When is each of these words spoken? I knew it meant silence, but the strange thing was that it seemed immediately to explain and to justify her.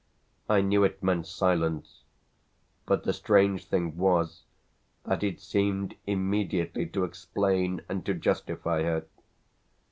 I 0.49 0.61
knew 0.61 0.83
it 0.83 1.03
meant 1.03 1.27
silence, 1.27 2.01
but 2.87 3.03
the 3.03 3.13
strange 3.13 3.65
thing 3.65 3.97
was 3.97 4.41
that 5.03 5.21
it 5.23 5.39
seemed 5.39 5.93
immediately 6.07 6.87
to 6.87 7.03
explain 7.03 7.81
and 7.87 8.03
to 8.07 8.15
justify 8.15 8.81
her. 8.81 9.05